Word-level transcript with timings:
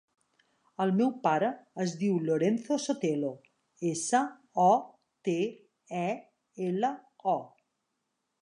El 0.85 0.93
meu 1.01 1.11
pare 1.27 1.49
es 1.83 1.93
diu 2.03 2.15
Lorenzo 2.29 2.77
Sotelo: 2.85 3.31
essa, 3.91 4.23
o, 4.67 4.69
te, 5.29 5.37
e, 6.03 6.09
ela, 6.71 6.95
o. 7.37 7.39